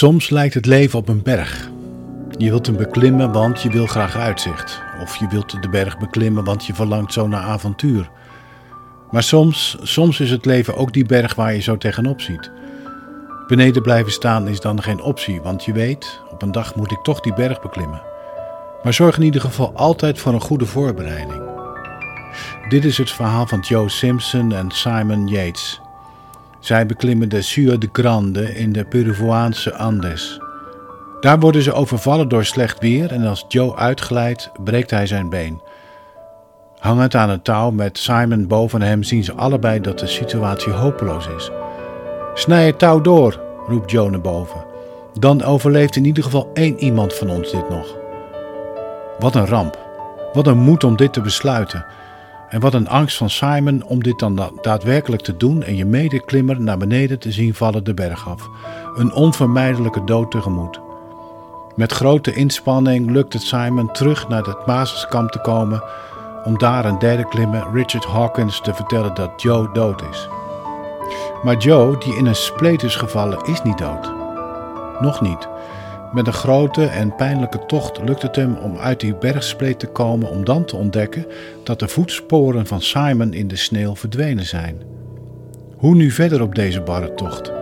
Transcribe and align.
Soms 0.00 0.30
lijkt 0.30 0.54
het 0.54 0.66
leven 0.66 0.98
op 0.98 1.08
een 1.08 1.22
berg. 1.22 1.70
Je 2.36 2.50
wilt 2.50 2.66
hem 2.66 2.76
beklimmen, 2.76 3.32
want 3.32 3.62
je 3.62 3.70
wil 3.70 3.86
graag 3.86 4.16
uitzicht. 4.16 4.82
Of 5.02 5.16
je 5.16 5.26
wilt 5.28 5.62
de 5.62 5.68
berg 5.68 5.98
beklimmen, 5.98 6.44
want 6.44 6.66
je 6.66 6.74
verlangt 6.74 7.12
zo 7.12 7.28
naar 7.28 7.42
avontuur. 7.42 8.10
Maar 9.10 9.22
soms, 9.22 9.76
soms 9.82 10.20
is 10.20 10.30
het 10.30 10.44
leven 10.44 10.76
ook 10.76 10.92
die 10.92 11.04
berg 11.04 11.34
waar 11.34 11.54
je 11.54 11.60
zo 11.60 11.76
tegenop 11.76 12.20
ziet. 12.20 12.50
Beneden 13.46 13.82
blijven 13.82 14.12
staan 14.12 14.48
is 14.48 14.60
dan 14.60 14.82
geen 14.82 15.02
optie, 15.02 15.40
want 15.40 15.64
je 15.64 15.72
weet, 15.72 16.20
op 16.30 16.42
een 16.42 16.52
dag 16.52 16.74
moet 16.74 16.92
ik 16.92 17.02
toch 17.02 17.20
die 17.20 17.34
berg 17.34 17.60
beklimmen. 17.60 18.02
Maar 18.82 18.94
zorg 18.94 19.16
in 19.16 19.22
ieder 19.22 19.40
geval 19.40 19.72
altijd 19.74 20.18
voor 20.18 20.32
een 20.32 20.40
goede 20.40 20.66
voorbereiding. 20.66 21.42
Dit 22.68 22.84
is 22.84 22.98
het 22.98 23.10
verhaal 23.10 23.46
van 23.46 23.60
Joe 23.60 23.88
Simpson 23.88 24.52
en 24.52 24.70
Simon 24.70 25.28
Yates. 25.28 25.80
Zij 26.60 26.86
beklimmen 26.86 27.28
de 27.28 27.42
Ciudad 27.42 27.80
de 27.80 27.88
Grande 27.92 28.54
in 28.54 28.72
de 28.72 28.84
Peruviaanse 28.84 29.74
Andes. 29.74 30.40
Daar 31.20 31.40
worden 31.40 31.62
ze 31.62 31.72
overvallen 31.72 32.28
door 32.28 32.44
slecht 32.44 32.80
weer 32.80 33.12
en 33.12 33.26
als 33.26 33.44
Joe 33.48 33.76
uitglijdt, 33.76 34.50
breekt 34.64 34.90
hij 34.90 35.06
zijn 35.06 35.28
been. 35.28 35.62
Hangend 36.78 37.14
aan 37.14 37.30
het 37.30 37.44
touw 37.44 37.70
met 37.70 37.98
Simon 37.98 38.46
boven 38.46 38.82
hem 38.82 39.02
zien 39.02 39.24
ze 39.24 39.32
allebei 39.32 39.80
dat 39.80 39.98
de 39.98 40.06
situatie 40.06 40.72
hopeloos 40.72 41.28
is. 41.36 41.50
Snij 42.34 42.66
het 42.66 42.78
touw 42.78 43.00
door, 43.00 43.40
roept 43.66 43.90
Joe 43.90 44.10
naar 44.10 44.20
boven. 44.20 44.64
Dan 45.18 45.42
overleeft 45.42 45.96
in 45.96 46.04
ieder 46.04 46.24
geval 46.24 46.50
één 46.54 46.78
iemand 46.78 47.14
van 47.14 47.30
ons 47.30 47.50
dit 47.50 47.68
nog. 47.68 47.96
Wat 49.18 49.34
een 49.34 49.46
ramp. 49.46 49.78
Wat 50.32 50.46
een 50.46 50.58
moed 50.58 50.84
om 50.84 50.96
dit 50.96 51.12
te 51.12 51.20
besluiten. 51.20 51.84
En 52.50 52.60
wat 52.60 52.74
een 52.74 52.88
angst 52.88 53.16
van 53.16 53.30
Simon 53.30 53.84
om 53.84 54.02
dit 54.02 54.18
dan 54.18 54.50
daadwerkelijk 54.60 55.22
te 55.22 55.36
doen 55.36 55.62
en 55.62 55.76
je 55.76 55.84
medeklimmer 55.84 56.60
naar 56.60 56.78
beneden 56.78 57.18
te 57.18 57.32
zien 57.32 57.54
vallen 57.54 57.84
de 57.84 57.94
berg 57.94 58.28
af. 58.28 58.48
Een 58.96 59.12
onvermijdelijke 59.12 60.04
dood 60.04 60.30
tegemoet. 60.30 60.80
Met 61.76 61.92
grote 61.92 62.32
inspanning 62.32 63.10
lukt 63.10 63.32
het 63.32 63.42
Simon 63.42 63.92
terug 63.92 64.28
naar 64.28 64.44
het 64.44 64.64
basiskamp 64.64 65.30
te 65.30 65.40
komen 65.40 65.82
om 66.44 66.58
daar 66.58 66.84
een 66.84 66.98
derde 66.98 67.28
klimmer, 67.28 67.66
Richard 67.72 68.04
Hawkins, 68.04 68.60
te 68.60 68.74
vertellen 68.74 69.14
dat 69.14 69.42
Joe 69.42 69.68
dood 69.72 70.02
is. 70.10 70.28
Maar 71.42 71.56
Joe, 71.56 71.98
die 71.98 72.16
in 72.16 72.26
een 72.26 72.34
spleet 72.34 72.82
is 72.82 72.96
gevallen, 72.96 73.44
is 73.44 73.62
niet 73.62 73.78
dood. 73.78 74.12
Nog 75.00 75.20
niet. 75.20 75.48
Met 76.12 76.26
een 76.26 76.32
grote 76.32 76.84
en 76.84 77.14
pijnlijke 77.14 77.66
tocht 77.66 78.00
lukt 78.02 78.22
het 78.22 78.36
hem 78.36 78.56
om 78.56 78.76
uit 78.76 79.00
die 79.00 79.14
bergspleet 79.14 79.78
te 79.78 79.86
komen 79.86 80.30
om 80.30 80.44
dan 80.44 80.64
te 80.64 80.76
ontdekken 80.76 81.26
dat 81.64 81.78
de 81.78 81.88
voetsporen 81.88 82.66
van 82.66 82.80
Simon 82.80 83.32
in 83.32 83.48
de 83.48 83.56
sneeuw 83.56 83.96
verdwenen 83.96 84.46
zijn. 84.46 84.82
Hoe 85.76 85.94
nu 85.94 86.10
verder 86.10 86.42
op 86.42 86.54
deze 86.54 86.80
barre 86.80 87.14
tocht? 87.14 87.52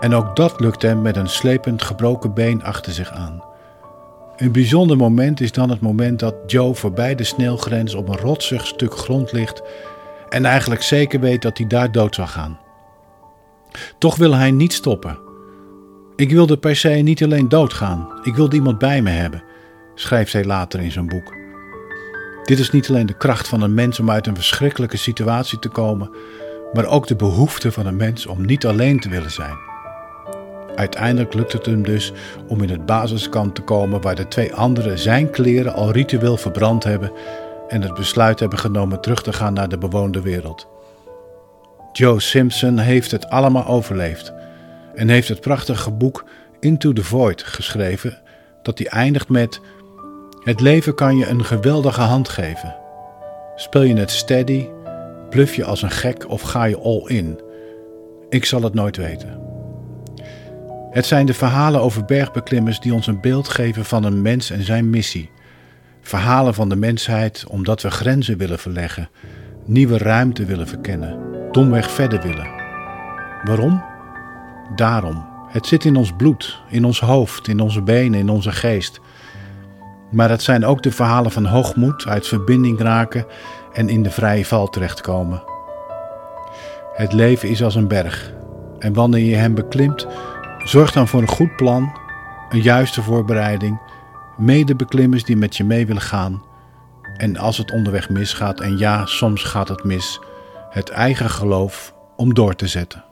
En 0.00 0.14
ook 0.14 0.36
dat 0.36 0.60
lukt 0.60 0.82
hem 0.82 1.02
met 1.02 1.16
een 1.16 1.28
slepend 1.28 1.82
gebroken 1.82 2.34
been 2.34 2.62
achter 2.62 2.92
zich 2.92 3.10
aan. 3.10 3.42
Een 4.36 4.52
bijzonder 4.52 4.96
moment 4.96 5.40
is 5.40 5.52
dan 5.52 5.70
het 5.70 5.80
moment 5.80 6.18
dat 6.18 6.34
Joe 6.46 6.74
voorbij 6.74 7.14
de 7.14 7.24
sneeuwgrens 7.24 7.94
op 7.94 8.08
een 8.08 8.16
rotsig 8.16 8.66
stuk 8.66 8.94
grond 8.94 9.32
ligt 9.32 9.62
en 10.28 10.44
eigenlijk 10.44 10.82
zeker 10.82 11.20
weet 11.20 11.42
dat 11.42 11.58
hij 11.58 11.66
daar 11.66 11.92
dood 11.92 12.14
zal 12.14 12.26
gaan. 12.26 12.58
Toch 13.98 14.16
wil 14.16 14.34
hij 14.34 14.50
niet 14.50 14.72
stoppen. 14.72 15.25
Ik 16.16 16.30
wilde 16.30 16.56
per 16.56 16.76
se 16.76 16.88
niet 16.88 17.22
alleen 17.22 17.48
doodgaan, 17.48 18.08
ik 18.22 18.34
wilde 18.34 18.56
iemand 18.56 18.78
bij 18.78 19.02
me 19.02 19.10
hebben, 19.10 19.42
schrijft 19.94 20.32
hij 20.32 20.44
later 20.44 20.80
in 20.80 20.92
zijn 20.92 21.06
boek. 21.06 21.34
Dit 22.44 22.58
is 22.58 22.70
niet 22.70 22.88
alleen 22.88 23.06
de 23.06 23.16
kracht 23.16 23.48
van 23.48 23.62
een 23.62 23.74
mens 23.74 24.00
om 24.00 24.10
uit 24.10 24.26
een 24.26 24.34
verschrikkelijke 24.34 24.96
situatie 24.96 25.58
te 25.58 25.68
komen, 25.68 26.10
maar 26.72 26.86
ook 26.86 27.06
de 27.06 27.16
behoefte 27.16 27.72
van 27.72 27.86
een 27.86 27.96
mens 27.96 28.26
om 28.26 28.46
niet 28.46 28.66
alleen 28.66 29.00
te 29.00 29.08
willen 29.08 29.30
zijn. 29.30 29.56
Uiteindelijk 30.76 31.34
lukt 31.34 31.52
het 31.52 31.66
hem 31.66 31.82
dus 31.82 32.12
om 32.48 32.62
in 32.62 32.70
het 32.70 32.86
basiskamp 32.86 33.54
te 33.54 33.62
komen 33.62 34.00
waar 34.00 34.14
de 34.14 34.28
twee 34.28 34.54
anderen 34.54 34.98
zijn 34.98 35.30
kleren 35.30 35.74
al 35.74 35.90
ritueel 35.90 36.36
verbrand 36.36 36.84
hebben 36.84 37.12
en 37.68 37.82
het 37.82 37.94
besluit 37.94 38.40
hebben 38.40 38.58
genomen 38.58 39.00
terug 39.00 39.22
te 39.22 39.32
gaan 39.32 39.52
naar 39.52 39.68
de 39.68 39.78
bewoonde 39.78 40.20
wereld. 40.20 40.68
Joe 41.92 42.20
Simpson 42.20 42.78
heeft 42.78 43.10
het 43.10 43.28
allemaal 43.28 43.66
overleefd 43.66 44.32
en 44.96 45.08
heeft 45.08 45.28
het 45.28 45.40
prachtige 45.40 45.90
boek 45.90 46.24
Into 46.60 46.92
the 46.92 47.04
Void 47.04 47.42
geschreven, 47.42 48.22
dat 48.62 48.78
hij 48.78 48.86
eindigt 48.86 49.28
met: 49.28 49.60
Het 50.42 50.60
leven 50.60 50.94
kan 50.94 51.16
je 51.16 51.26
een 51.26 51.44
geweldige 51.44 52.00
hand 52.00 52.28
geven. 52.28 52.76
Speel 53.56 53.82
je 53.82 53.96
het 53.96 54.10
steady, 54.10 54.68
bluff 55.30 55.54
je 55.54 55.64
als 55.64 55.82
een 55.82 55.90
gek 55.90 56.28
of 56.28 56.42
ga 56.42 56.64
je 56.64 56.78
all 56.78 57.02
in? 57.06 57.40
Ik 58.28 58.44
zal 58.44 58.62
het 58.62 58.74
nooit 58.74 58.96
weten. 58.96 59.40
Het 60.90 61.06
zijn 61.06 61.26
de 61.26 61.34
verhalen 61.34 61.80
over 61.80 62.04
bergbeklimmers 62.04 62.80
die 62.80 62.94
ons 62.94 63.06
een 63.06 63.20
beeld 63.20 63.48
geven 63.48 63.84
van 63.84 64.04
een 64.04 64.22
mens 64.22 64.50
en 64.50 64.62
zijn 64.62 64.90
missie. 64.90 65.30
Verhalen 66.00 66.54
van 66.54 66.68
de 66.68 66.76
mensheid 66.76 67.44
omdat 67.48 67.82
we 67.82 67.90
grenzen 67.90 68.38
willen 68.38 68.58
verleggen, 68.58 69.08
nieuwe 69.64 69.98
ruimte 69.98 70.44
willen 70.44 70.68
verkennen, 70.68 71.18
domweg 71.52 71.90
verder 71.90 72.22
willen. 72.22 72.48
Waarom? 73.44 73.95
Daarom. 74.74 75.26
Het 75.48 75.66
zit 75.66 75.84
in 75.84 75.96
ons 75.96 76.12
bloed, 76.12 76.62
in 76.68 76.84
ons 76.84 77.00
hoofd, 77.00 77.48
in 77.48 77.60
onze 77.60 77.82
benen, 77.82 78.18
in 78.18 78.28
onze 78.28 78.52
geest. 78.52 79.00
Maar 80.10 80.30
het 80.30 80.42
zijn 80.42 80.64
ook 80.64 80.82
de 80.82 80.92
verhalen 80.92 81.30
van 81.30 81.46
hoogmoed, 81.46 82.06
uit 82.06 82.26
verbinding 82.26 82.80
raken 82.80 83.26
en 83.72 83.88
in 83.88 84.02
de 84.02 84.10
vrije 84.10 84.44
val 84.44 84.68
terechtkomen. 84.68 85.42
Het 86.92 87.12
leven 87.12 87.48
is 87.48 87.62
als 87.62 87.74
een 87.74 87.88
berg. 87.88 88.32
En 88.78 88.92
wanneer 88.92 89.24
je 89.24 89.36
hem 89.36 89.54
beklimt, 89.54 90.06
zorg 90.64 90.92
dan 90.92 91.08
voor 91.08 91.20
een 91.20 91.28
goed 91.28 91.56
plan, 91.56 91.98
een 92.48 92.62
juiste 92.62 93.02
voorbereiding, 93.02 93.80
medebeklimmers 94.36 95.24
die 95.24 95.36
met 95.36 95.56
je 95.56 95.64
mee 95.64 95.86
willen 95.86 96.02
gaan. 96.02 96.42
En 97.16 97.36
als 97.36 97.58
het 97.58 97.72
onderweg 97.72 98.08
misgaat, 98.08 98.60
en 98.60 98.78
ja, 98.78 99.06
soms 99.06 99.42
gaat 99.42 99.68
het 99.68 99.84
mis, 99.84 100.20
het 100.70 100.90
eigen 100.90 101.30
geloof 101.30 101.94
om 102.16 102.34
door 102.34 102.54
te 102.54 102.66
zetten. 102.66 103.05